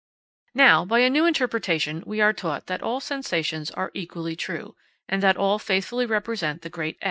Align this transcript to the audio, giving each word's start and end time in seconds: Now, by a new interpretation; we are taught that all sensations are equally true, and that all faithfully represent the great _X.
Now, 0.55 0.83
by 0.83 0.97
a 1.01 1.11
new 1.11 1.27
interpretation; 1.27 2.01
we 2.07 2.21
are 2.21 2.33
taught 2.33 2.65
that 2.65 2.81
all 2.81 2.99
sensations 2.99 3.69
are 3.69 3.91
equally 3.93 4.35
true, 4.35 4.75
and 5.07 5.21
that 5.21 5.37
all 5.37 5.59
faithfully 5.59 6.07
represent 6.07 6.63
the 6.63 6.71
great 6.71 6.95
_X. 6.97 6.99